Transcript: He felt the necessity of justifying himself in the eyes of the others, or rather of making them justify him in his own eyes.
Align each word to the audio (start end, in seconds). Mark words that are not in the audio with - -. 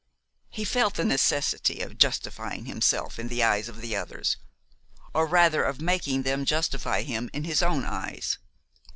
He 0.49 0.63
felt 0.63 0.95
the 0.95 1.05
necessity 1.05 1.79
of 1.81 1.99
justifying 1.99 2.65
himself 2.65 3.19
in 3.19 3.27
the 3.27 3.43
eyes 3.43 3.69
of 3.69 3.81
the 3.81 3.95
others, 3.95 4.35
or 5.13 5.27
rather 5.27 5.61
of 5.63 5.79
making 5.79 6.23
them 6.23 6.43
justify 6.43 7.03
him 7.03 7.29
in 7.33 7.43
his 7.43 7.61
own 7.61 7.85
eyes. 7.85 8.39